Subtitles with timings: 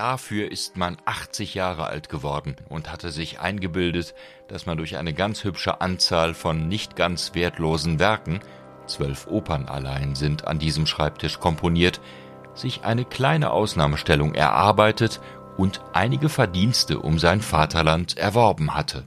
[0.00, 4.14] Dafür ist man 80 Jahre alt geworden und hatte sich eingebildet,
[4.48, 8.40] dass man durch eine ganz hübsche Anzahl von nicht ganz wertlosen Werken,
[8.86, 12.00] zwölf Opern allein sind an diesem Schreibtisch komponiert,
[12.54, 15.20] sich eine kleine Ausnahmestellung erarbeitet
[15.58, 19.04] und einige Verdienste um sein Vaterland erworben hatte.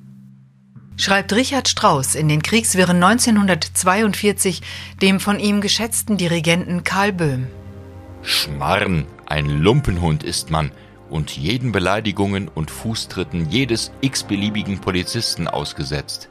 [0.95, 4.61] Schreibt Richard Strauss in den Kriegswirren 1942
[5.01, 7.47] dem von ihm geschätzten Dirigenten Karl Böhm.
[8.21, 10.71] Schmarrn, ein Lumpenhund ist man
[11.13, 16.27] und jeden Beleidigungen und Fußtritten jedes x-beliebigen Polizisten ausgesetzt.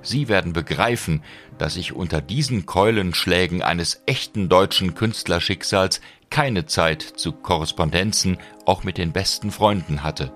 [0.00, 1.24] Sie werden begreifen,
[1.58, 8.96] dass ich unter diesen Keulenschlägen eines echten deutschen Künstlerschicksals keine Zeit zu Korrespondenzen auch mit
[8.96, 10.32] den besten Freunden hatte.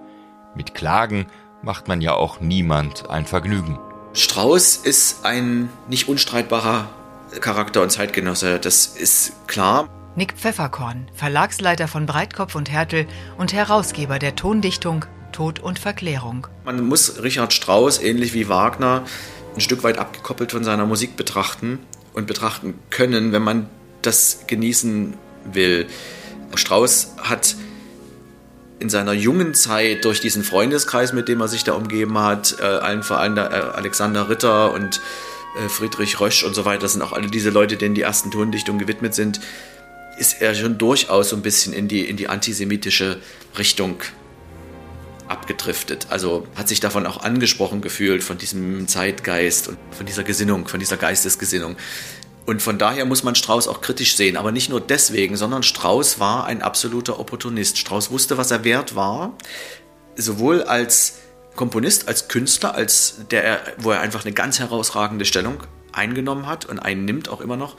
[0.56, 1.26] Mit Klagen
[1.62, 3.78] macht man ja auch niemand ein Vergnügen.
[4.14, 6.88] Strauß ist ein nicht unstreitbarer
[7.40, 9.88] Charakter und Zeitgenosse, das ist klar.
[10.16, 16.46] Nick Pfefferkorn, Verlagsleiter von Breitkopf und Härtel und Herausgeber der Tondichtung Tod und Verklärung.
[16.64, 19.04] Man muss Richard Strauss, ähnlich wie Wagner,
[19.54, 21.80] ein Stück weit abgekoppelt von seiner Musik betrachten
[22.14, 23.68] und betrachten können, wenn man
[24.00, 25.12] das genießen
[25.52, 25.86] will.
[26.54, 27.54] Strauss hat
[28.78, 32.62] in seiner jungen Zeit durch diesen Freundeskreis, mit dem er sich da umgeben hat, äh,
[32.62, 34.98] allen vor allem der, äh, Alexander Ritter und
[35.62, 38.30] äh, Friedrich Rösch und so weiter, das sind auch alle diese Leute, denen die ersten
[38.30, 39.40] Tondichtungen gewidmet sind,
[40.18, 43.18] ist er schon durchaus so ein bisschen in die, in die antisemitische
[43.58, 44.00] Richtung
[45.28, 46.06] abgedriftet.
[46.10, 50.80] Also hat sich davon auch angesprochen gefühlt, von diesem Zeitgeist und von dieser Gesinnung, von
[50.80, 51.76] dieser Geistesgesinnung.
[52.46, 54.36] Und von daher muss man Strauß auch kritisch sehen.
[54.36, 57.76] Aber nicht nur deswegen, sondern Strauß war ein absoluter Opportunist.
[57.78, 59.36] Strauß wusste, was er wert war.
[60.14, 61.18] Sowohl als
[61.56, 65.58] Komponist, als Künstler, als der, wo er einfach eine ganz herausragende Stellung
[65.92, 67.76] eingenommen hat und einnimmt auch immer noch,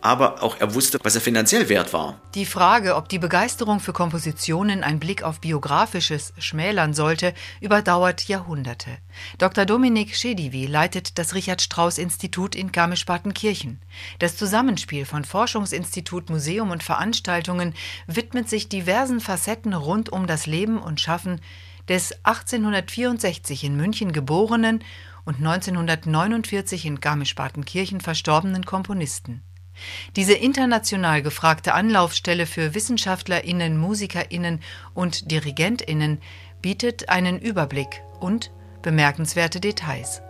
[0.00, 2.20] aber auch er wusste, was er finanziell wert war.
[2.34, 8.98] Die Frage, ob die Begeisterung für Kompositionen ein Blick auf biografisches schmälern sollte, überdauert Jahrhunderte.
[9.38, 9.64] Dr.
[9.64, 13.80] Dominik Schedivi leitet das Richard Strauss Institut in Garmisch-Partenkirchen.
[14.18, 17.74] Das Zusammenspiel von Forschungsinstitut, Museum und Veranstaltungen
[18.06, 21.40] widmet sich diversen Facetten rund um das Leben und Schaffen
[21.88, 24.84] des 1864 in München geborenen
[25.24, 29.42] und 1949 in Garmisch-Partenkirchen verstorbenen Komponisten.
[30.16, 34.60] Diese international gefragte Anlaufstelle für Wissenschaftlerinnen, Musikerinnen
[34.94, 36.20] und Dirigentinnen
[36.62, 38.50] bietet einen Überblick und
[38.82, 40.22] bemerkenswerte Details.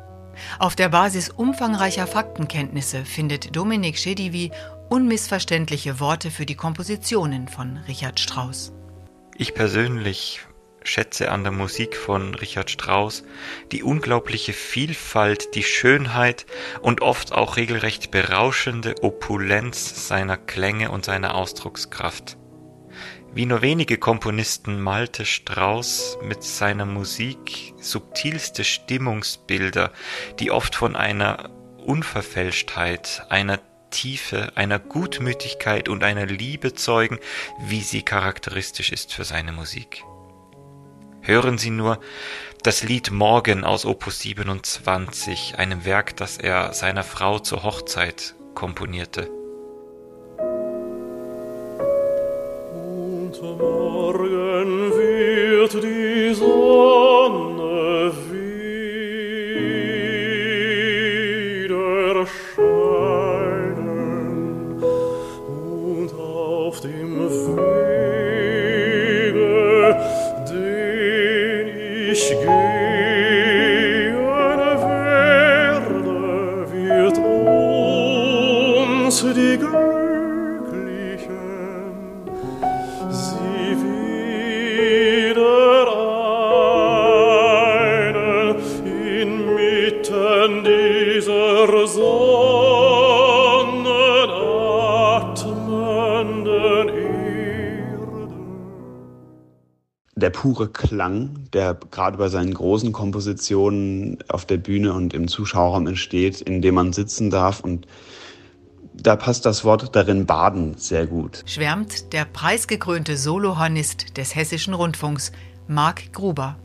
[0.59, 4.53] Auf der Basis umfangreicher Faktenkenntnisse findet Dominik Schedivi
[4.89, 8.73] unmissverständliche Worte für die Kompositionen von Richard Strauss.
[9.37, 10.41] Ich persönlich
[10.89, 13.25] schätze an der Musik von Richard Strauss
[13.73, 16.47] die unglaubliche Vielfalt, die Schönheit
[16.81, 22.37] und oft auch regelrecht berauschende Opulenz seiner Klänge und seiner Ausdruckskraft.
[23.35, 29.93] Wie nur wenige Komponisten malte Strauss mit seiner Musik subtilste Stimmungsbilder,
[30.41, 33.61] die oft von einer Unverfälschtheit, einer
[33.91, 37.19] Tiefe, einer Gutmütigkeit und einer Liebe zeugen,
[37.61, 40.05] wie sie charakteristisch ist für seine Musik.
[41.29, 41.99] Hören Sie nur
[42.63, 49.29] das Lied Morgen aus Opus 27, einem Werk, das er seiner Frau zur Hochzeit komponierte.
[52.73, 54.48] Und morgen
[100.29, 105.87] der pure Klang, der gerade bei seinen großen Kompositionen auf der Bühne und im Zuschauerraum
[105.87, 107.61] entsteht, in dem man sitzen darf.
[107.61, 107.87] Und
[108.93, 111.45] da passt das Wort darin baden sehr gut.
[111.47, 115.33] Schwärmt der preisgekrönte Solohornist des Hessischen Rundfunks,
[115.67, 116.59] Marc Gruber.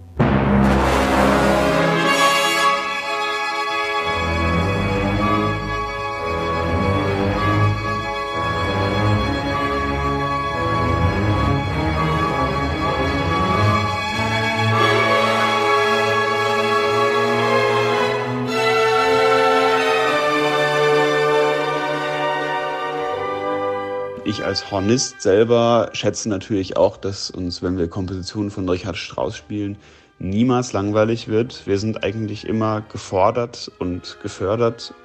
[24.33, 29.37] Ich als Hornist selber schätze natürlich auch, dass uns, wenn wir Kompositionen von Richard Strauss
[29.37, 29.77] spielen,
[30.17, 31.67] niemals langweilig wird.
[31.67, 34.95] Wir sind eigentlich immer gefordert und gefördert,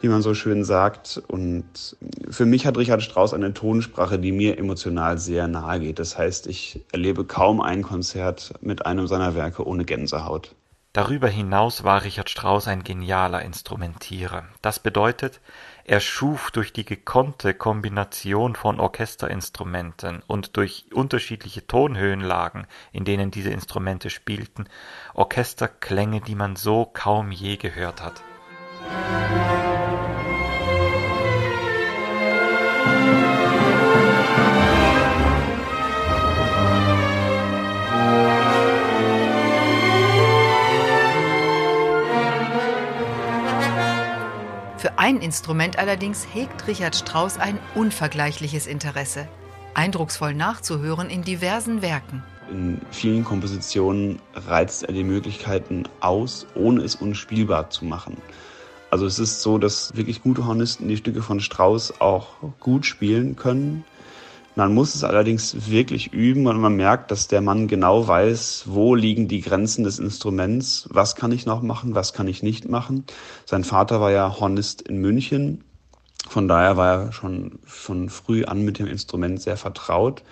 [0.00, 1.20] wie man so schön sagt.
[1.26, 1.96] Und
[2.30, 5.98] für mich hat Richard Strauss eine Tonsprache, die mir emotional sehr nahe geht.
[5.98, 10.54] Das heißt, ich erlebe kaum ein Konzert mit einem seiner Werke ohne Gänsehaut.
[10.92, 14.44] Darüber hinaus war Richard Strauss ein genialer Instrumentierer.
[14.62, 15.40] Das bedeutet,
[15.88, 23.48] er schuf durch die gekonnte Kombination von Orchesterinstrumenten und durch unterschiedliche Tonhöhenlagen, in denen diese
[23.48, 24.68] Instrumente spielten,
[25.14, 28.22] Orchesterklänge, die man so kaum je gehört hat.
[44.98, 49.28] Ein Instrument allerdings hegt Richard Strauss ein unvergleichliches Interesse,
[49.72, 52.24] eindrucksvoll nachzuhören in diversen Werken.
[52.50, 58.16] In vielen Kompositionen reizt er die Möglichkeiten aus, ohne es unspielbar zu machen.
[58.90, 63.36] Also es ist so, dass wirklich gute Hornisten die Stücke von Strauss auch gut spielen
[63.36, 63.84] können
[64.58, 68.96] man muss es allerdings wirklich üben und man merkt, dass der Mann genau weiß, wo
[68.96, 73.04] liegen die Grenzen des Instruments, was kann ich noch machen, was kann ich nicht machen.
[73.44, 75.62] Sein Vater war ja Hornist in München,
[76.28, 80.24] von daher war er schon von früh an mit dem Instrument sehr vertraut.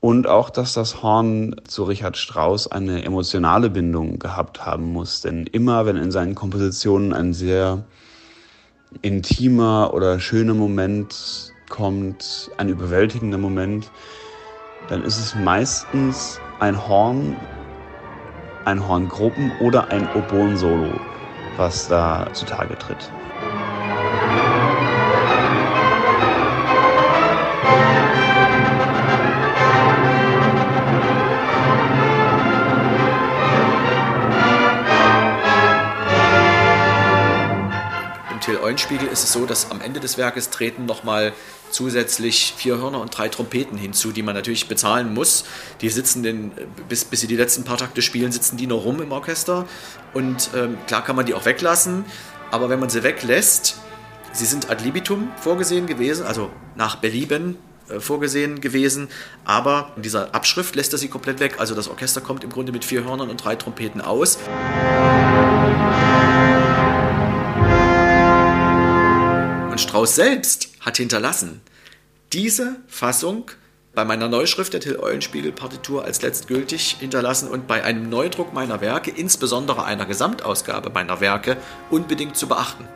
[0.00, 5.22] Und auch, dass das Horn zu Richard Strauss eine emotionale Bindung gehabt haben muss.
[5.22, 7.86] Denn immer, wenn in seinen Kompositionen ein sehr
[9.00, 13.92] intimer oder schöner Moment kommt ein überwältigender Moment,
[14.80, 17.48] dann ist es meistens ein Horn,
[18.64, 21.06] ein Horngruppen oder ein Oboen-Solo,
[21.54, 23.14] was da zutage tritt.
[38.48, 41.32] Eulenspiegel ist es so, dass am Ende des Werkes treten nochmal
[41.70, 45.44] zusätzlich vier Hörner und drei Trompeten hinzu, die man natürlich bezahlen muss.
[45.80, 46.52] Die sitzen den,
[46.88, 49.66] bis, bis sie die letzten paar Takte spielen, sitzen die noch rum im Orchester.
[50.14, 52.04] Und ähm, klar kann man die auch weglassen,
[52.50, 53.78] aber wenn man sie weglässt,
[54.32, 57.58] sie sind ad libitum vorgesehen gewesen, also nach Belieben
[57.88, 59.08] äh, vorgesehen gewesen,
[59.44, 61.56] aber in dieser Abschrift lässt er sie komplett weg.
[61.58, 64.36] Also das Orchester kommt im Grunde mit vier Hörnern und drei Trompeten aus.
[64.36, 66.15] Und
[70.06, 71.60] Strauss selbst hat hinterlassen
[72.32, 73.50] diese Fassung
[73.92, 78.80] bei meiner Neuschrift der Till Eulenspiegel Partitur als letztgültig hinterlassen und bei einem Neudruck meiner
[78.80, 81.56] Werke, insbesondere einer Gesamtausgabe meiner Werke,
[81.90, 82.86] unbedingt zu beachten.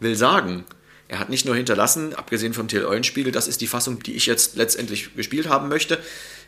[0.00, 0.64] Will sagen,
[1.06, 4.26] er hat nicht nur hinterlassen, abgesehen vom Till Eulenspiegel, das ist die Fassung, die ich
[4.26, 6.00] jetzt letztendlich gespielt haben möchte,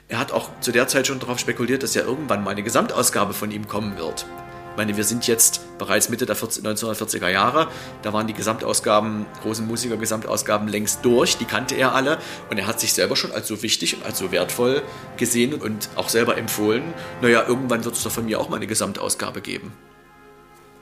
[0.09, 3.33] er hat auch zu der Zeit schon darauf spekuliert, dass ja irgendwann mal eine Gesamtausgabe
[3.33, 4.27] von ihm kommen wird.
[4.73, 7.69] Ich meine, wir sind jetzt bereits Mitte der 40, 1940er Jahre.
[8.01, 11.37] Da waren die Gesamtausgaben, großen Musiker-Gesamtausgaben längst durch.
[11.37, 12.17] Die kannte er alle.
[12.49, 14.81] Und er hat sich selber schon als so wichtig und als so wertvoll
[15.19, 16.95] gesehen und auch selber empfohlen.
[17.21, 19.75] Naja, irgendwann wird es doch von mir auch mal eine Gesamtausgabe geben.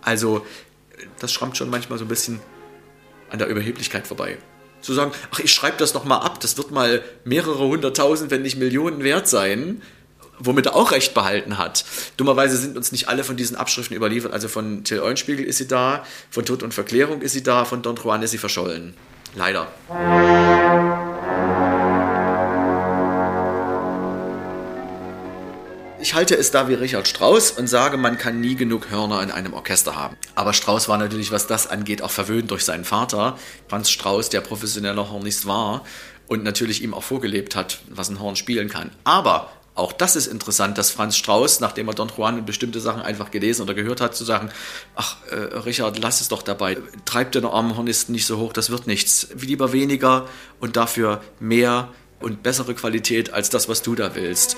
[0.02, 0.46] Also,
[1.18, 2.38] das schrammt schon manchmal so ein bisschen
[3.28, 4.38] an der Überheblichkeit vorbei.
[4.82, 8.42] Zu sagen, ach, ich schreibe das noch mal ab, das wird mal mehrere hunderttausend, wenn
[8.42, 9.82] nicht Millionen wert sein
[10.40, 11.84] womit er auch recht behalten hat.
[12.16, 14.32] Dummerweise sind uns nicht alle von diesen Abschriften überliefert.
[14.32, 17.82] Also von Till Eulenspiegel ist sie da, von Tod und Verklärung ist sie da, von
[17.82, 18.94] Don Juan ist sie verschollen.
[19.34, 19.68] Leider.
[26.02, 29.30] Ich halte es da wie Richard Strauss und sage, man kann nie genug Hörner in
[29.30, 30.16] einem Orchester haben.
[30.34, 34.40] Aber Strauss war natürlich, was das angeht, auch verwöhnt durch seinen Vater, Franz Strauss, der
[34.40, 35.84] professioneller Hornist war
[36.26, 38.90] und natürlich ihm auch vorgelebt hat, was ein Horn spielen kann.
[39.04, 43.02] Aber auch das ist interessant, dass Franz Strauß, nachdem er Don Juan in bestimmte Sachen
[43.02, 44.50] einfach gelesen oder gehört hat, zu sagen,
[44.94, 48.70] ach, äh, Richard, lass es doch dabei, treib den armen Hornisten nicht so hoch, das
[48.70, 49.28] wird nichts.
[49.34, 50.28] Lieber weniger
[50.60, 51.88] und dafür mehr
[52.20, 54.56] und bessere Qualität als das, was du da willst.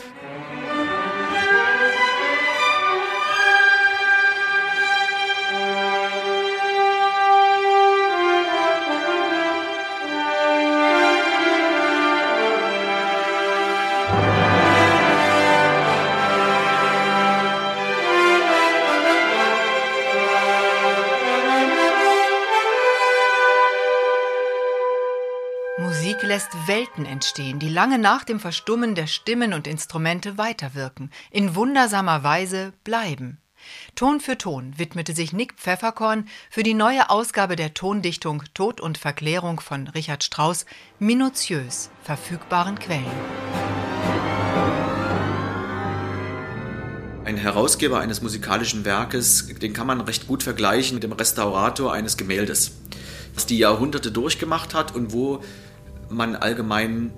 [26.22, 32.24] Lässt Welten entstehen, die lange nach dem Verstummen der Stimmen und Instrumente weiterwirken, in wundersamer
[32.24, 33.38] Weise bleiben.
[33.94, 38.98] Ton für Ton widmete sich Nick Pfefferkorn für die neue Ausgabe der Tondichtung Tod und
[38.98, 40.66] Verklärung von Richard Strauss
[40.98, 43.06] minutiös verfügbaren Quellen.
[47.24, 52.16] Ein Herausgeber eines musikalischen Werkes, den kann man recht gut vergleichen mit dem Restaurator eines
[52.16, 52.72] Gemäldes,
[53.36, 55.44] das die Jahrhunderte durchgemacht hat und wo
[56.08, 57.12] man allgemein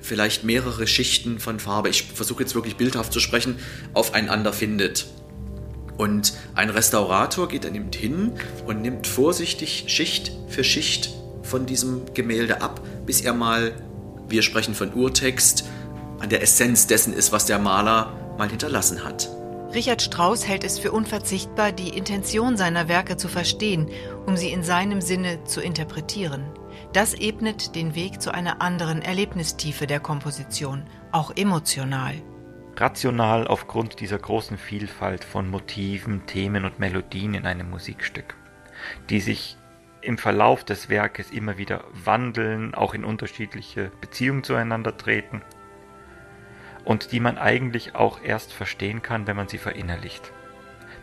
[0.00, 3.58] vielleicht mehrere Schichten von Farbe, ich versuche jetzt wirklich bildhaft zu sprechen,
[3.92, 5.06] aufeinander findet.
[5.96, 8.32] Und ein Restaurator geht dann eben hin
[8.66, 11.10] und nimmt vorsichtig Schicht für Schicht
[11.42, 13.72] von diesem Gemälde ab, bis er mal,
[14.28, 15.64] wir sprechen von Urtext,
[16.20, 19.28] an der Essenz dessen ist, was der Maler mal hinterlassen hat.
[19.74, 23.88] Richard Strauss hält es für unverzichtbar, die Intention seiner Werke zu verstehen,
[24.26, 26.44] um sie in seinem Sinne zu interpretieren.
[26.92, 30.82] Das ebnet den Weg zu einer anderen Erlebnistiefe der Komposition,
[31.12, 32.14] auch emotional.
[32.76, 38.34] Rational aufgrund dieser großen Vielfalt von Motiven, Themen und Melodien in einem Musikstück,
[39.08, 39.56] die sich
[40.00, 45.42] im Verlauf des Werkes immer wieder wandeln, auch in unterschiedliche Beziehungen zueinander treten
[46.84, 50.32] und die man eigentlich auch erst verstehen kann, wenn man sie verinnerlicht.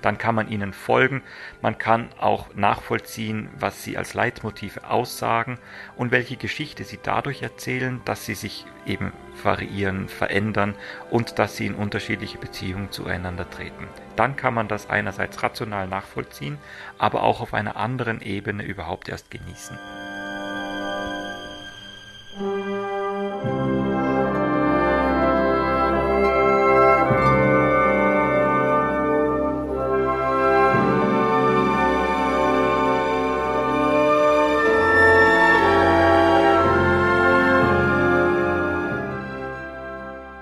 [0.07, 1.21] Dann kann man ihnen folgen,
[1.61, 5.59] man kann auch nachvollziehen, was sie als Leitmotive aussagen
[5.97, 9.11] und welche Geschichte sie dadurch erzählen, dass sie sich eben
[9.43, 10.75] variieren, verändern
[11.11, 13.89] und dass sie in unterschiedliche Beziehungen zueinander treten.
[14.15, 16.57] Dann kann man das einerseits rational nachvollziehen,
[16.97, 19.77] aber auch auf einer anderen Ebene überhaupt erst genießen.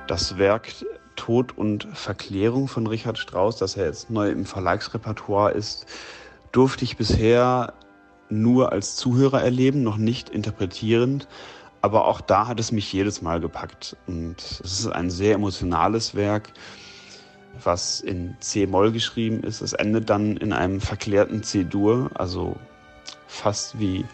[0.07, 0.73] Das Werk
[1.15, 5.85] Tod und Verklärung von Richard Strauss, das ja jetzt neu im Verlagsrepertoire ist,
[6.51, 7.73] durfte ich bisher
[8.29, 11.27] nur als Zuhörer erleben, noch nicht interpretierend.
[11.81, 13.95] Aber auch da hat es mich jedes Mal gepackt.
[14.07, 16.51] Und es ist ein sehr emotionales Werk,
[17.63, 19.61] was in C-Moll geschrieben ist.
[19.61, 22.55] Es endet dann in einem verklärten C-Dur, also
[23.27, 24.05] fast wie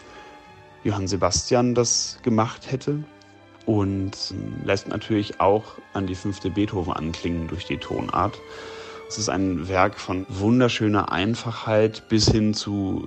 [0.84, 3.04] Johann Sebastian das gemacht hätte
[3.66, 4.12] und
[4.64, 8.40] lässt natürlich auch an die fünfte Beethoven anklingen durch die Tonart.
[9.08, 13.06] Es ist ein Werk von wunderschöner Einfachheit bis hin zu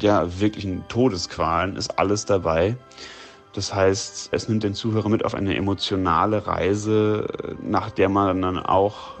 [0.00, 2.76] ja, wirklichen Todesqualen, ist alles dabei.
[3.52, 7.26] Das heißt, es nimmt den Zuhörer mit auf eine emotionale Reise,
[7.62, 9.14] nach der man dann auch,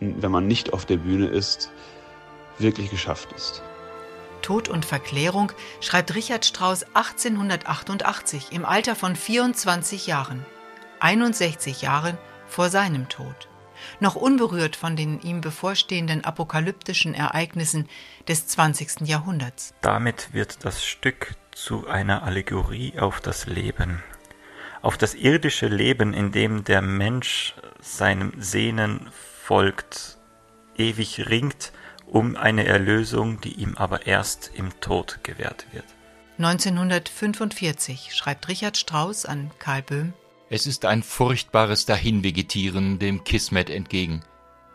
[0.00, 1.70] wenn man nicht auf der Bühne ist,
[2.58, 3.62] wirklich geschafft ist.
[4.48, 5.52] Tod und Verklärung
[5.82, 10.46] schreibt Richard Strauss 1888 im Alter von 24 Jahren,
[11.00, 13.50] 61 Jahren vor seinem Tod,
[14.00, 17.90] noch unberührt von den ihm bevorstehenden apokalyptischen Ereignissen
[18.26, 19.00] des 20.
[19.06, 19.74] Jahrhunderts.
[19.82, 24.02] Damit wird das Stück zu einer Allegorie auf das Leben,
[24.80, 29.10] auf das irdische Leben, in dem der Mensch seinem Sehnen
[29.42, 30.16] folgt,
[30.74, 31.70] ewig ringt
[32.10, 35.84] um eine Erlösung, die ihm aber erst im Tod gewährt wird.
[36.38, 40.12] 1945 schreibt Richard Strauss an Karl Böhm
[40.50, 44.22] Es ist ein furchtbares Dahinvegetieren dem Kismet entgegen.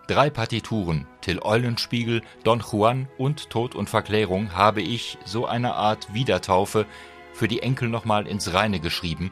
[0.07, 6.13] Drei Partituren, Till Eulenspiegel, Don Juan und Tod und Verklärung, habe ich, so eine Art
[6.13, 6.85] Wiedertaufe,
[7.33, 9.31] für die Enkel nochmal ins Reine geschrieben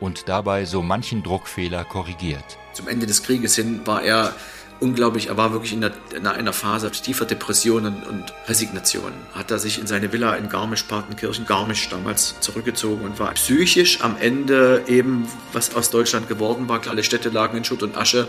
[0.00, 2.58] und dabei so manchen Druckfehler korrigiert.
[2.72, 4.34] Zum Ende des Krieges hin war er
[4.80, 9.12] unglaublich, er war wirklich in, der, in einer Phase tiefer Depression und, und Resignation.
[9.34, 14.16] Hat er sich in seine Villa in Garmisch-Partenkirchen, Garmisch damals, zurückgezogen und war psychisch am
[14.18, 16.80] Ende eben, was aus Deutschland geworden war.
[16.88, 18.26] Alle Städte lagen in Schutt und Asche,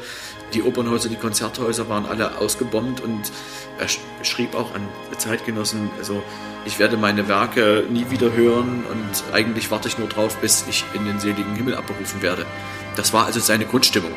[0.53, 3.31] die Opernhäuser, die Konzerthäuser waren alle ausgebombt und
[3.79, 3.87] er
[4.23, 6.21] schrieb auch an Zeitgenossen, also
[6.65, 10.83] ich werde meine Werke nie wieder hören und eigentlich warte ich nur drauf, bis ich
[10.93, 12.45] in den seligen Himmel abberufen werde.
[12.95, 14.11] Das war also seine Grundstimmung.